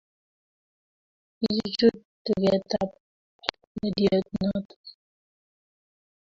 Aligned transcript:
Ichuchuch 1.47 1.99
tugetab 2.25 2.89
rediot 3.79 4.25
noto 4.43 4.75